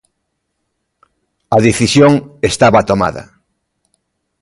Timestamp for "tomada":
2.89-3.23